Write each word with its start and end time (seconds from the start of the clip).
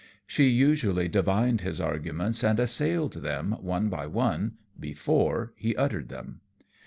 She 0.25 0.47
usually 0.49 1.07
divined 1.07 1.61
his 1.61 1.79
arguments 1.79 2.43
and 2.43 2.59
assailed 2.59 3.21
them 3.21 3.51
one 3.61 3.87
by 3.89 4.07
one 4.07 4.53
before 4.79 5.53
he 5.55 5.75
uttered 5.75 6.09
them. 6.09 6.41